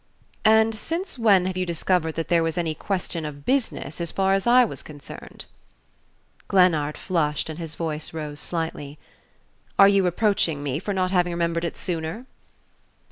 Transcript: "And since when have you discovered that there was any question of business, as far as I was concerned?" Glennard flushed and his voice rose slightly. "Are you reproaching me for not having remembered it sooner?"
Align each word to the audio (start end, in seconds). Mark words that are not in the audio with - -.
"And 0.45 0.73
since 0.73 1.19
when 1.19 1.45
have 1.45 1.55
you 1.55 1.63
discovered 1.63 2.13
that 2.13 2.27
there 2.27 2.41
was 2.41 2.57
any 2.57 2.73
question 2.73 3.23
of 3.23 3.45
business, 3.45 4.01
as 4.01 4.11
far 4.11 4.33
as 4.33 4.47
I 4.47 4.65
was 4.65 4.81
concerned?" 4.81 5.45
Glennard 6.47 6.97
flushed 6.97 7.51
and 7.51 7.59
his 7.59 7.75
voice 7.75 8.11
rose 8.11 8.39
slightly. 8.39 8.97
"Are 9.77 9.87
you 9.87 10.03
reproaching 10.03 10.63
me 10.63 10.79
for 10.79 10.91
not 10.91 11.11
having 11.11 11.33
remembered 11.33 11.65
it 11.65 11.77
sooner?" 11.77 12.25